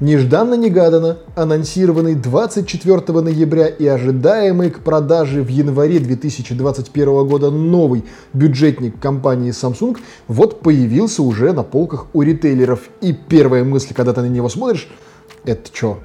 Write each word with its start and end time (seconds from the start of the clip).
Нежданно-негаданно 0.00 1.18
анонсированный 1.34 2.14
24 2.14 3.20
ноября 3.20 3.66
и 3.66 3.84
ожидаемый 3.84 4.70
к 4.70 4.78
продаже 4.78 5.42
в 5.42 5.48
январе 5.48 5.98
2021 5.98 7.26
года 7.26 7.50
новый 7.50 8.04
бюджетник 8.32 9.00
компании 9.00 9.50
Samsung 9.50 9.96
вот 10.28 10.60
появился 10.60 11.24
уже 11.24 11.52
на 11.52 11.64
полках 11.64 12.06
у 12.12 12.22
ритейлеров. 12.22 12.82
И 13.00 13.12
первая 13.12 13.64
мысль, 13.64 13.92
когда 13.92 14.12
ты 14.12 14.20
на 14.20 14.28
него 14.28 14.48
смотришь, 14.48 14.88
это 15.44 15.68
что, 15.74 15.98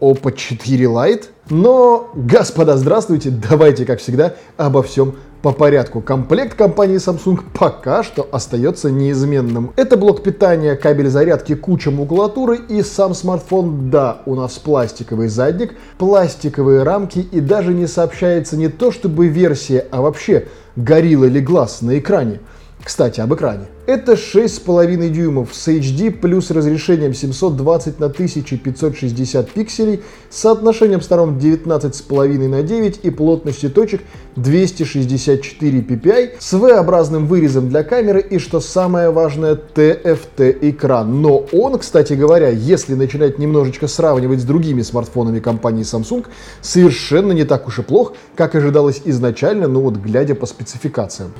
Oppo 0.00 0.32
4 0.32 0.84
Lite? 0.86 1.24
Но, 1.50 2.10
господа, 2.14 2.76
здравствуйте, 2.76 3.30
давайте, 3.30 3.84
как 3.84 4.00
всегда, 4.00 4.34
обо 4.56 4.82
всем 4.82 5.14
по 5.42 5.52
порядку. 5.52 6.00
Комплект 6.00 6.54
компании 6.54 6.96
Samsung 6.96 7.40
пока 7.54 8.02
что 8.02 8.28
остается 8.30 8.90
неизменным. 8.90 9.72
Это 9.76 9.96
блок 9.96 10.22
питания, 10.22 10.74
кабель 10.76 11.08
зарядки, 11.08 11.54
куча 11.54 11.90
макулатуры 11.90 12.58
и 12.68 12.82
сам 12.82 13.14
смартфон. 13.14 13.90
Да, 13.90 14.22
у 14.26 14.34
нас 14.34 14.58
пластиковый 14.58 15.28
задник, 15.28 15.74
пластиковые 15.98 16.82
рамки 16.82 17.18
и 17.18 17.40
даже 17.40 17.74
не 17.74 17.86
сообщается 17.86 18.56
не 18.56 18.68
то 18.68 18.92
чтобы 18.92 19.28
версия, 19.28 19.86
а 19.90 20.02
вообще 20.02 20.46
горилла 20.76 21.26
или 21.26 21.40
глаз 21.40 21.82
на 21.82 21.98
экране. 21.98 22.40
Кстати, 22.82 23.20
об 23.20 23.34
экране. 23.34 23.66
Это 23.86 24.12
6,5 24.12 25.08
дюймов 25.10 25.54
с 25.54 25.68
HD 25.68 26.10
плюс 26.10 26.50
разрешением 26.50 27.12
720 27.12 28.00
на 28.00 28.06
1560 28.06 29.50
пикселей, 29.50 30.00
соотношением 30.30 31.02
сторон 31.02 31.36
19,5 31.36 32.48
на 32.48 32.62
9 32.62 33.00
и 33.02 33.10
плотностью 33.10 33.70
точек 33.70 34.00
264 34.36 35.80
ppi, 35.80 36.30
с 36.38 36.52
V-образным 36.54 37.26
вырезом 37.26 37.68
для 37.68 37.82
камеры 37.82 38.20
и, 38.20 38.38
что 38.38 38.60
самое 38.60 39.10
важное, 39.10 39.56
TFT 39.56 40.70
экран. 40.70 41.20
Но 41.20 41.44
он, 41.52 41.78
кстати 41.78 42.14
говоря, 42.14 42.48
если 42.48 42.94
начинать 42.94 43.38
немножечко 43.38 43.88
сравнивать 43.88 44.40
с 44.40 44.44
другими 44.44 44.80
смартфонами 44.80 45.40
компании 45.40 45.84
Samsung, 45.84 46.24
совершенно 46.62 47.32
не 47.32 47.44
так 47.44 47.66
уж 47.66 47.80
и 47.80 47.82
плох, 47.82 48.14
как 48.36 48.54
ожидалось 48.54 49.02
изначально, 49.04 49.68
но 49.68 49.82
вот 49.82 49.96
глядя 49.96 50.34
по 50.34 50.46
спецификациям. 50.46 51.32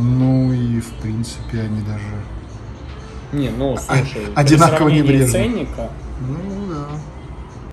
Ну 0.00 0.52
и 0.52 0.80
в 0.80 0.90
принципе 1.02 1.60
они 1.60 1.80
даже 1.82 2.04
Не, 3.32 3.50
ну 3.50 3.76
слушай, 3.76 4.22
А- 4.34 4.40
одинаково 4.40 4.88
небрежно. 4.88 5.32
ценника, 5.32 5.90
Ну 6.20 6.72
да. 6.74 6.86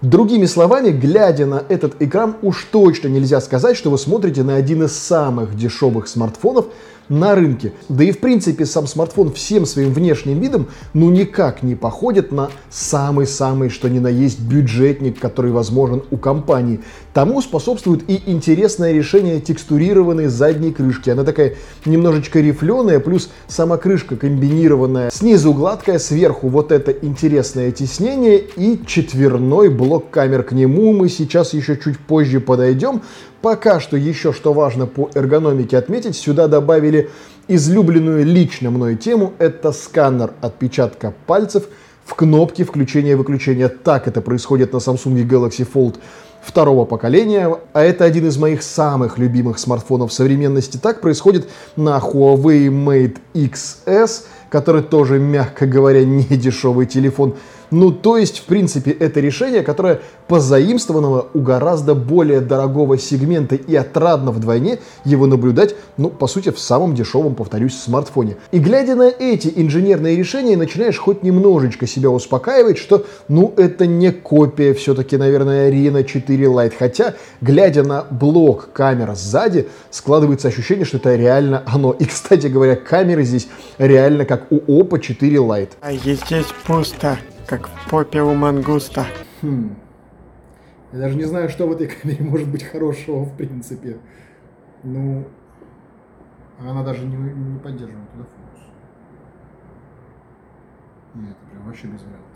Другими 0.02 0.46
словами, 0.46 0.90
глядя 0.90 1.46
на 1.46 1.64
этот 1.70 2.02
экран, 2.02 2.36
уж 2.42 2.68
точно 2.72 3.08
нельзя 3.08 3.40
сказать, 3.42 3.78
что 3.78 3.90
вы 3.90 3.98
смотрите 3.98 4.44
на 4.44 4.56
один 4.56 4.84
из 4.84 4.98
самых 4.98 5.56
дешевых 5.56 6.08
смартфонов 6.08 6.66
на 7.10 7.36
рынке. 7.36 7.74
Да 7.90 8.04
и 8.04 8.12
в 8.12 8.20
принципе 8.20 8.66
сам 8.66 8.88
смартфон 8.88 9.32
всем 9.32 9.66
своим 9.66 9.94
внешним 9.94 10.40
видом 10.40 10.68
ну 10.94 11.10
никак 11.10 11.64
не 11.64 11.76
походит 11.76 12.32
на 12.32 12.50
самый-самый 12.70 13.70
что 13.70 13.90
ни 13.90 14.00
на 14.00 14.08
есть 14.08 14.40
бюджетник, 14.40 15.20
который 15.20 15.52
возможен 15.52 16.04
у 16.12 16.18
компании. 16.18 16.82
Тому 17.14 17.42
способствует 17.42 18.10
и 18.10 18.22
интересное 18.26 18.92
решение 18.92 19.40
текстурированной 19.40 20.28
задней 20.28 20.72
крышки. 20.72 21.10
Она 21.10 21.24
такая 21.24 21.56
немножечко 21.86 22.40
рифленая, 22.40 23.00
плюс 23.00 23.30
сама 23.48 23.78
крышка 23.78 24.16
комбинированная. 24.16 25.12
Снизу 25.12 25.54
гладкая, 25.54 26.00
сверху 26.00 26.50
вот 26.50 26.72
это 26.72 26.92
интересное 26.92 27.72
тиснение 27.72 28.40
и 28.40 28.82
четверной 28.86 29.70
блок 29.70 30.10
камер. 30.10 30.44
К 30.44 30.52
нему 30.52 30.94
мы 30.94 31.10
сейчас 31.10 31.54
еще 31.54 31.78
чуть 31.78 32.00
позже 32.00 32.40
подойдем. 32.40 33.02
Пока 33.46 33.80
что 33.80 33.96
еще 33.96 34.34
что 34.34 34.54
важно 34.54 34.88
по 34.88 35.12
эргономике 35.14 35.78
отметить, 35.78 36.16
сюда 36.16 36.48
добавили 36.48 37.12
излюбленную 37.48 38.26
лично 38.26 38.72
мной 38.72 38.96
тему, 38.96 39.34
это 39.38 39.72
сканер 39.72 40.34
отпечатка 40.42 41.14
пальцев 41.28 41.66
в 42.06 42.16
кнопке 42.16 42.64
включения-выключения. 42.64 43.70
Так 43.70 44.08
это 44.08 44.22
происходит 44.22 44.74
на 44.74 44.78
Samsung 44.78 45.24
Galaxy 45.28 45.68
Fold 45.72 45.98
второго 46.42 46.86
поколения, 46.86 47.56
а 47.72 47.84
это 47.84 48.04
один 48.04 48.28
из 48.28 48.36
моих 48.38 48.64
самых 48.64 49.20
любимых 49.20 49.60
смартфонов 49.60 50.12
современности. 50.12 50.78
Так 50.78 51.02
происходит 51.02 51.48
на 51.76 52.00
Huawei 52.00 52.70
Mate 52.70 53.18
XS, 53.36 54.24
который 54.50 54.82
тоже, 54.82 55.20
мягко 55.20 55.68
говоря, 55.68 56.04
не 56.04 56.24
дешевый 56.24 56.88
телефон. 56.88 57.36
Ну, 57.76 57.92
то 57.92 58.18
есть, 58.18 58.40
в 58.40 58.44
принципе, 58.44 58.92
это 58.92 59.20
решение, 59.20 59.62
которое 59.62 60.00
позаимствованного 60.30 61.28
у 61.34 61.42
гораздо 61.42 61.94
более 61.94 62.40
дорогого 62.40 62.98
сегмента 62.98 63.56
и 63.56 63.76
отрадно 63.76 64.32
вдвойне 64.32 64.80
его 65.04 65.26
наблюдать, 65.26 65.76
ну, 65.98 66.10
по 66.10 66.28
сути, 66.28 66.52
в 66.52 66.60
самом 66.60 66.96
дешевом, 66.96 67.36
повторюсь, 67.36 67.78
смартфоне. 67.78 68.38
И 68.54 68.60
глядя 68.60 68.96
на 68.96 69.10
эти 69.10 69.52
инженерные 69.54 70.16
решения, 70.16 70.56
начинаешь 70.56 70.98
хоть 70.98 71.22
немножечко 71.22 71.86
себя 71.86 72.10
успокаивать, 72.12 72.78
что, 72.78 73.06
ну, 73.28 73.54
это 73.58 73.86
не 73.86 74.14
копия 74.14 74.74
все-таки, 74.74 75.18
наверное, 75.18 75.70
Reno 75.70 76.02
4 76.06 76.46
Lite. 76.46 76.74
Хотя, 76.80 77.16
глядя 77.42 77.84
на 77.84 78.06
блок 78.10 78.70
камер 78.72 79.16
сзади, 79.16 79.68
складывается 79.92 80.48
ощущение, 80.48 80.86
что 80.86 80.96
это 80.96 81.14
реально 81.18 81.62
оно. 81.66 81.92
И, 81.92 82.06
кстати 82.06 82.48
говоря, 82.48 82.78
камеры 82.78 83.26
здесь 83.26 83.50
реально 83.78 84.24
как 84.24 84.50
у 84.50 84.60
Oppo 84.60 84.98
4 84.98 85.36
Lite. 85.36 85.72
А 85.82 85.92
здесь 85.92 86.22
пусто, 86.66 87.18
как 87.48 87.68
в 87.68 87.90
попе 87.90 88.22
у 88.22 88.34
мангуста. 88.34 89.06
Я 89.42 91.00
даже 91.00 91.16
не 91.16 91.26
знаю, 91.26 91.50
что 91.50 91.68
в 91.68 91.72
этой 91.74 91.88
камере 91.88 92.24
может 92.24 92.50
быть 92.50 92.64
хорошего 92.64 93.26
в 93.26 93.36
принципе. 93.36 94.00
Ну, 94.84 95.28
она 96.60 96.84
даже 96.84 97.06
не, 97.06 97.16
не 97.16 97.60
поддерживает 97.60 98.10
туда 98.12 98.24
фокус. 98.24 98.64
Нет, 101.16 101.32
это 101.32 101.52
прям 101.52 101.66
вообще 101.66 101.88
без 101.88 102.02
вариантов. 102.02 102.35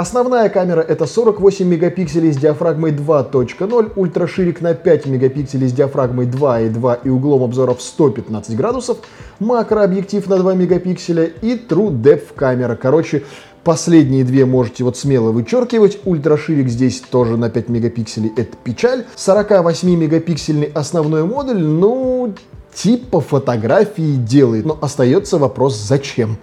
Основная 0.00 0.48
камера 0.48 0.80
это 0.80 1.04
48 1.04 1.68
мегапикселей 1.68 2.32
с 2.32 2.38
диафрагмой 2.38 2.90
2.0, 2.90 3.92
ультраширик 3.96 4.62
на 4.62 4.72
5 4.72 5.04
мегапикселей 5.04 5.68
с 5.68 5.74
диафрагмой 5.74 6.24
2.2 6.24 7.00
и 7.04 7.10
углом 7.10 7.42
обзора 7.42 7.74
в 7.74 7.82
115 7.82 8.56
градусов, 8.56 8.96
макрообъектив 9.40 10.26
на 10.26 10.38
2 10.38 10.54
мегапикселя 10.54 11.24
и 11.24 11.54
True 11.54 11.90
Depth 11.90 12.32
камера. 12.34 12.76
Короче, 12.76 13.24
Последние 13.62 14.24
две 14.24 14.46
можете 14.46 14.84
вот 14.84 14.96
смело 14.96 15.32
вычеркивать. 15.32 15.98
Ультраширик 16.06 16.70
здесь 16.70 17.00
тоже 17.00 17.36
на 17.36 17.50
5 17.50 17.68
мегапикселей, 17.68 18.32
это 18.34 18.56
печаль. 18.64 19.04
48 19.16 19.96
мегапиксельный 19.96 20.70
основной 20.74 21.24
модуль, 21.24 21.60
ну, 21.62 22.32
типа 22.72 23.20
фотографии 23.20 24.16
делает. 24.16 24.64
Но 24.64 24.78
остается 24.80 25.36
вопрос, 25.36 25.76
зачем? 25.76 26.38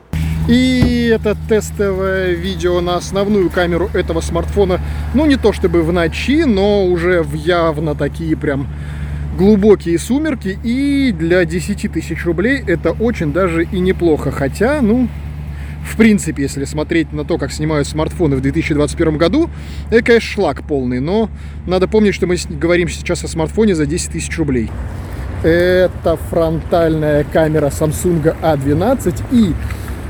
И 0.48 1.12
это 1.14 1.36
тестовое 1.50 2.32
видео 2.32 2.80
на 2.80 2.96
основную 2.96 3.50
камеру 3.50 3.90
этого 3.94 4.22
смартфона. 4.22 4.80
Ну, 5.14 5.26
не 5.26 5.36
то 5.36 5.52
чтобы 5.52 5.84
в 5.84 5.92
ночи, 5.92 6.46
но 6.46 6.86
уже 6.86 7.22
в 7.22 7.34
явно 7.34 7.96
такие 7.96 8.38
прям 8.38 8.68
глубокие 9.38 10.00
сумерки. 10.00 10.58
И 10.64 11.12
для 11.12 11.44
10 11.44 11.92
тысяч 11.92 12.26
рублей 12.26 12.64
это 12.66 12.92
очень 12.92 13.34
даже 13.34 13.66
и 13.66 13.80
неплохо. 13.82 14.32
Хотя, 14.32 14.82
ну, 14.82 15.10
в 15.84 15.98
принципе, 15.98 16.44
если 16.44 16.64
смотреть 16.64 17.12
на 17.12 17.26
то, 17.26 17.38
как 17.38 17.52
снимают 17.52 17.86
смартфоны 17.86 18.38
в 18.38 18.42
2021 18.42 19.18
году, 19.18 19.50
это, 19.92 20.02
конечно, 20.02 20.30
шлак 20.30 20.64
полный. 20.64 21.02
Но 21.02 21.30
надо 21.66 21.90
помнить, 21.90 22.16
что 22.16 22.26
мы 22.26 22.38
говорим 22.50 22.88
сейчас 22.88 23.22
о 23.26 23.28
смартфоне 23.28 23.76
за 23.76 23.86
10 23.86 24.12
тысяч 24.12 24.38
рублей. 24.38 24.72
Это 25.44 26.18
фронтальная 26.30 27.26
камера 27.26 27.68
Samsung 27.68 28.36
A12 28.42 29.14
и 29.32 29.54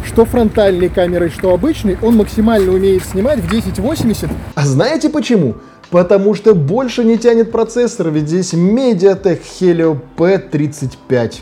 что 0.08 0.26
фронтальной 0.26 0.90
камерой, 0.90 1.30
что 1.30 1.54
обычной, 1.54 1.98
он 2.02 2.16
максимально 2.16 2.72
умеет 2.72 3.04
снимать 3.04 3.40
в 3.40 3.48
1080 3.48 4.30
А 4.56 4.66
знаете 4.66 5.10
почему? 5.10 5.56
Потому 5.90 6.34
что 6.34 6.56
больше 6.56 7.04
не 7.04 7.18
тянет 7.18 7.52
процессор, 7.52 8.10
ведь 8.10 8.28
здесь 8.28 8.54
Mediatek 8.54 9.42
Helio 9.60 10.00
P35. 10.18 11.34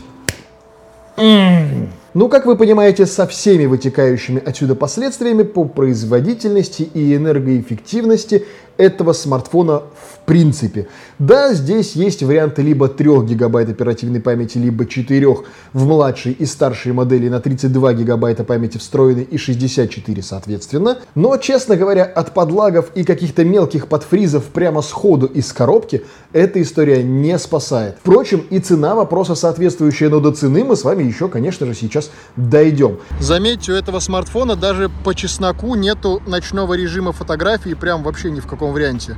Ну, 2.14 2.28
как 2.28 2.46
вы 2.46 2.56
понимаете, 2.56 3.04
со 3.04 3.26
всеми 3.26 3.66
вытекающими 3.66 4.42
отсюда 4.42 4.74
последствиями 4.74 5.42
по 5.42 5.64
производительности 5.64 6.82
и 6.82 7.14
энергоэффективности 7.14 8.46
этого 8.78 9.12
смартфона 9.12 9.78
в 9.80 10.18
принципе. 10.26 10.88
Да, 11.18 11.54
здесь 11.54 11.92
есть 11.92 12.22
варианты 12.22 12.62
либо 12.62 12.88
3 12.88 13.22
гигабайт 13.22 13.70
оперативной 13.70 14.20
памяти, 14.20 14.58
либо 14.58 14.86
4 14.86 15.26
в 15.72 15.86
младшей 15.86 16.32
и 16.32 16.44
старшей 16.44 16.92
модели 16.92 17.28
на 17.28 17.40
32 17.40 17.94
гигабайта 17.94 18.44
памяти 18.44 18.78
встроенной 18.78 19.22
и 19.22 19.38
64 19.38 20.22
соответственно. 20.22 20.98
Но, 21.14 21.36
честно 21.36 21.76
говоря, 21.76 22.04
от 22.04 22.34
подлагов 22.34 22.90
и 22.94 23.04
каких-то 23.04 23.44
мелких 23.44 23.86
подфризов 23.86 24.44
прямо 24.44 24.82
сходу 24.82 25.26
из 25.26 25.52
коробки 25.52 26.04
эта 26.32 26.60
история 26.60 27.02
не 27.02 27.38
спасает. 27.38 27.96
Впрочем, 28.00 28.44
и 28.50 28.58
цена 28.58 28.94
вопроса 28.94 29.34
соответствующая, 29.34 30.08
но 30.08 30.20
до 30.20 30.32
цены 30.32 30.64
мы 30.64 30.76
с 30.76 30.84
вами 30.84 31.04
еще, 31.04 31.28
конечно 31.28 31.66
же, 31.66 31.74
сейчас 31.74 32.10
дойдем. 32.36 32.98
Заметьте, 33.20 33.72
у 33.72 33.74
этого 33.74 34.00
смартфона 34.00 34.56
даже 34.56 34.90
по 35.04 35.14
чесноку 35.14 35.74
нету 35.76 36.22
ночного 36.26 36.74
режима 36.74 37.12
фотографии 37.12 37.74
прям 37.74 38.02
вообще 38.02 38.30
ни 38.30 38.40
в 38.40 38.46
каком 38.46 38.65
варианте. 38.72 39.16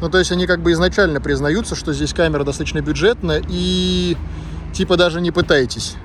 Ну, 0.00 0.10
то 0.10 0.18
есть 0.18 0.32
они 0.32 0.46
как 0.46 0.60
бы 0.60 0.72
изначально 0.72 1.20
признаются, 1.20 1.76
что 1.76 1.92
здесь 1.92 2.12
камера 2.12 2.44
достаточно 2.44 2.80
бюджетная 2.80 3.42
и 3.48 4.16
типа 4.72 4.96
даже 4.96 5.20
не 5.20 5.30
пытайтесь. 5.30 5.96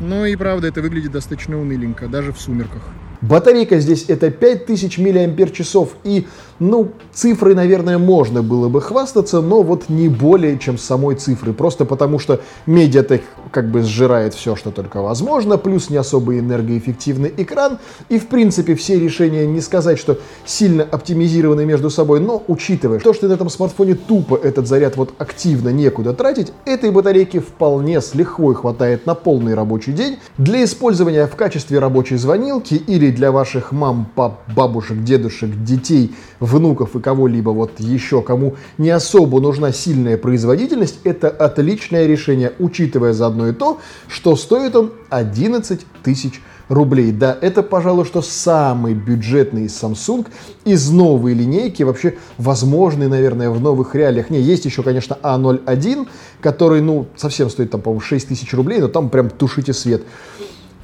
Ну 0.00 0.24
и 0.24 0.36
правда, 0.36 0.66
это 0.68 0.82
выглядит 0.82 1.12
достаточно 1.12 1.58
уныленько, 1.60 2.08
даже 2.08 2.32
в 2.32 2.40
сумерках. 2.40 2.82
Батарейка 3.20 3.78
здесь 3.80 4.06
это 4.08 4.30
5000 4.30 4.98
мАч, 4.98 5.90
и, 6.04 6.26
ну, 6.58 6.92
цифрой, 7.12 7.54
наверное, 7.54 7.98
можно 7.98 8.42
было 8.42 8.68
бы 8.68 8.80
хвастаться, 8.80 9.40
но 9.40 9.62
вот 9.62 9.88
не 9.88 10.08
более, 10.08 10.58
чем 10.58 10.78
самой 10.78 11.16
цифры, 11.16 11.52
просто 11.52 11.84
потому 11.84 12.18
что 12.18 12.40
Mediatek 12.66 13.22
как 13.50 13.70
бы 13.70 13.82
сжирает 13.82 14.34
все, 14.34 14.56
что 14.56 14.70
только 14.70 15.00
возможно, 15.00 15.58
плюс 15.58 15.90
не 15.90 15.96
особо 15.96 16.38
энергоэффективный 16.38 17.32
экран, 17.36 17.78
и, 18.08 18.18
в 18.18 18.26
принципе, 18.28 18.74
все 18.74 18.98
решения 18.98 19.46
не 19.46 19.60
сказать, 19.60 19.98
что 19.98 20.18
сильно 20.44 20.82
оптимизированы 20.84 21.64
между 21.64 21.90
собой, 21.90 22.20
но 22.20 22.42
учитывая 22.48 22.98
то, 22.98 23.12
что 23.12 23.28
на 23.28 23.32
этом 23.32 23.48
смартфоне 23.48 23.94
тупо 23.94 24.36
этот 24.36 24.66
заряд 24.66 24.96
вот 24.96 25.14
активно 25.18 25.70
некуда 25.70 26.12
тратить, 26.12 26.52
этой 26.64 26.90
батарейки 26.90 27.38
вполне 27.38 28.00
с 28.00 28.14
лихвой 28.14 28.54
хватает 28.54 29.06
на 29.06 29.14
полный 29.14 29.54
рабочий 29.54 29.92
день 29.92 30.18
для 30.38 30.64
использования 30.64 31.26
в 31.26 31.36
качестве 31.36 31.78
рабочей 31.78 32.16
звонилки 32.16 32.74
или 32.74 33.05
для 33.10 33.32
ваших 33.32 33.72
мам, 33.72 34.08
пап, 34.14 34.40
бабушек, 34.54 35.02
дедушек, 35.02 35.50
детей, 35.64 36.14
внуков 36.40 36.96
и 36.96 37.00
кого-либо 37.00 37.50
вот 37.50 37.78
еще, 37.78 38.22
кому 38.22 38.56
не 38.78 38.90
особо 38.90 39.40
нужна 39.40 39.72
сильная 39.72 40.16
производительность, 40.16 41.00
это 41.04 41.28
отличное 41.28 42.06
решение, 42.06 42.52
учитывая 42.58 43.12
заодно 43.12 43.48
и 43.48 43.52
то, 43.52 43.78
что 44.08 44.36
стоит 44.36 44.76
он 44.76 44.92
11 45.10 45.80
тысяч 46.02 46.40
рублей. 46.68 47.12
Да, 47.12 47.36
это, 47.40 47.62
пожалуй, 47.62 48.04
что 48.04 48.22
самый 48.22 48.94
бюджетный 48.94 49.66
Samsung 49.66 50.26
из 50.64 50.90
новой 50.90 51.34
линейки, 51.34 51.82
вообще 51.82 52.16
возможный, 52.38 53.08
наверное, 53.08 53.50
в 53.50 53.60
новых 53.60 53.94
реалиях. 53.94 54.30
Не, 54.30 54.40
есть 54.40 54.64
еще, 54.64 54.82
конечно, 54.82 55.16
A01, 55.22 56.08
который, 56.40 56.80
ну, 56.80 57.06
совсем 57.16 57.50
стоит, 57.50 57.70
там, 57.70 57.80
по-моему, 57.80 58.00
6 58.00 58.28
тысяч 58.28 58.52
рублей, 58.52 58.80
но 58.80 58.88
там 58.88 59.08
прям 59.10 59.30
тушите 59.30 59.72
свет. 59.72 60.02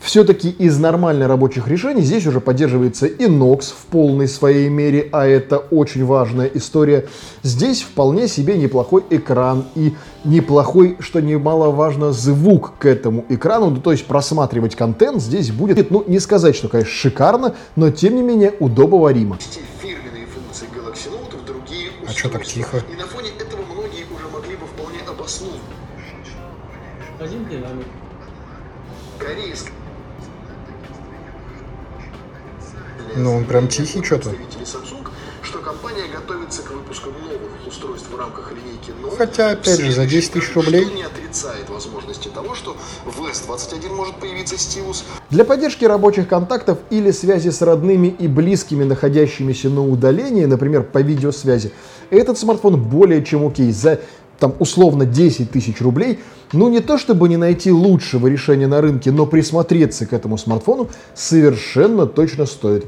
Все-таки 0.03 0.51
из 0.51 0.79
нормально 0.81 1.29
рабочих 1.29 1.69
решений 1.69 2.03
здесь 2.03 2.27
уже 2.27 2.41
поддерживается 2.41 3.07
и 3.07 3.27
Nox 3.27 3.73
в 3.73 3.87
полной 3.87 4.27
своей 4.27 4.69
мере, 4.69 5.09
а 5.13 5.27
это 5.27 5.59
очень 5.59 6.05
важная 6.05 6.51
история. 6.53 7.07
Здесь 7.45 7.83
вполне 7.83 8.27
себе 8.27 8.59
неплохой 8.59 9.05
экран 9.11 9.65
и 9.77 9.95
неплохой, 10.25 10.97
что 10.99 11.21
немаловажно, 11.21 12.13
звук 12.13 12.73
к 12.81 12.87
этому 12.87 13.25
экрану. 13.29 13.71
Ну, 13.71 13.81
то 13.81 13.93
есть 13.93 14.05
просматривать 14.07 14.75
контент 14.75 15.23
здесь 15.23 15.53
будет, 15.53 15.93
ну, 15.93 16.03
не 16.09 16.19
сказать, 16.19 16.57
что, 16.57 16.69
конечно, 16.69 16.93
шикарно, 16.93 17.55
но 17.77 17.93
тем 17.93 18.17
не 18.17 18.23
менее 18.23 18.55
удобоваримо. 18.59 19.39
Фирменные 19.81 20.27
функции 20.27 20.67
Galaxy 20.75 21.13
Note 21.13 21.41
в 21.41 21.47
другие 21.47 21.91
А 22.09 22.13
чё 22.13 22.29
так 22.29 22.45
тихо? 22.45 22.83
И 22.93 22.97
на 22.97 23.07
фоне 23.07 23.31
этого 23.39 23.63
многие 23.73 24.05
уже 24.13 24.29
могли 24.35 24.57
бы 24.57 24.67
вполне 24.67 24.99
обоснованно 25.09 25.61
Один 27.21 27.49
динамик. 27.49 27.87
корейский 29.21 29.73
Ну, 33.17 33.37
он 33.37 33.45
прям 33.45 33.69
тихий 33.69 34.01
Samsung, 34.01 35.07
что 35.43 35.59
компания 35.59 36.05
готовится 36.13 36.63
к 36.63 36.71
выпуску 36.71 37.11
новых 37.11 37.67
устройств 37.67 38.09
в 38.11 38.19
рамках 38.19 38.53
линейки 38.53 38.91
Note. 39.03 39.17
Хотя, 39.17 39.51
опять 39.51 39.81
же, 39.81 39.93
за 39.93 40.07
10 40.07 40.33
тысяч 40.33 40.55
рублей. 40.55 40.85
Не 40.95 41.03
отрицает 41.03 41.69
возможности 41.69 42.29
того, 42.29 42.55
что 42.55 42.77
в 43.05 43.21
S21 43.21 43.95
может 43.95 44.17
появиться 44.17 44.57
стилус, 44.57 45.05
Для 45.31 45.45
поддержки 45.45 45.85
рабочих 45.85 46.29
контактов 46.29 46.79
или 46.91 47.11
связи 47.11 47.51
с 47.51 47.61
родными 47.61 48.09
и 48.09 48.29
близкими, 48.29 48.85
находящимися 48.85 49.69
на 49.69 49.87
удалении, 49.87 50.45
например, 50.45 50.83
по 50.83 50.99
видеосвязи, 50.99 51.73
этот 52.11 52.39
смартфон 52.39 52.81
более 52.81 53.25
чем 53.25 53.47
окей. 53.47 53.73
За 53.73 54.01
там 54.43 54.55
условно 54.59 55.07
10 55.07 55.53
тысяч 55.53 55.81
рублей, 55.81 56.19
ну 56.53 56.69
не 56.69 56.81
то 56.81 56.99
чтобы 56.99 57.29
не 57.29 57.37
найти 57.37 57.71
лучшего 57.71 58.27
решения 58.27 58.67
на 58.67 58.81
рынке, 58.81 59.13
но 59.13 59.25
присмотреться 59.25 60.05
к 60.05 60.13
этому 60.13 60.37
смартфону 60.37 60.89
совершенно 61.15 62.07
точно 62.07 62.47
стоит. 62.47 62.87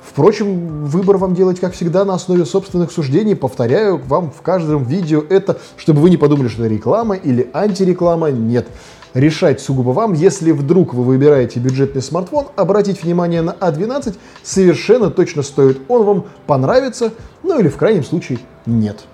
Впрочем, 0.00 0.84
выбор 0.84 1.16
вам 1.16 1.34
делать, 1.34 1.58
как 1.58 1.72
всегда, 1.72 2.04
на 2.04 2.14
основе 2.14 2.44
собственных 2.44 2.92
суждений. 2.92 3.34
Повторяю 3.34 4.00
вам 4.06 4.30
в 4.30 4.42
каждом 4.42 4.84
видео 4.84 5.24
это, 5.28 5.58
чтобы 5.76 6.00
вы 6.00 6.10
не 6.10 6.16
подумали, 6.16 6.46
что 6.46 6.64
это 6.64 6.72
реклама 6.72 7.16
или 7.16 7.50
антиреклама. 7.52 8.30
Нет. 8.30 8.68
Решать 9.14 9.60
сугубо 9.60 9.90
вам. 9.90 10.12
Если 10.12 10.52
вдруг 10.52 10.94
вы 10.94 11.02
выбираете 11.02 11.58
бюджетный 11.58 12.02
смартфон, 12.02 12.46
обратить 12.54 13.02
внимание 13.02 13.42
на 13.42 13.50
А12 13.50 14.14
совершенно 14.44 15.10
точно 15.10 15.42
стоит. 15.42 15.80
Он 15.88 16.04
вам 16.04 16.24
понравится, 16.46 17.12
ну 17.42 17.58
или 17.58 17.66
в 17.66 17.76
крайнем 17.76 18.04
случае 18.04 18.38
нет. 18.66 19.04